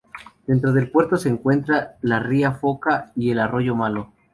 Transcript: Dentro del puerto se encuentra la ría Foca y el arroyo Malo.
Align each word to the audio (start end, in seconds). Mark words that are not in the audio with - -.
Dentro 0.47 0.73
del 0.73 0.89
puerto 0.89 1.15
se 1.15 1.29
encuentra 1.29 1.97
la 2.01 2.17
ría 2.19 2.53
Foca 2.53 3.11
y 3.15 3.29
el 3.29 3.39
arroyo 3.39 3.75
Malo. 3.75 4.11